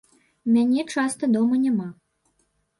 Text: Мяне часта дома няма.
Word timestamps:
Мяне 0.55 0.85
часта 0.95 1.31
дома 1.37 1.55
няма. 1.69 1.89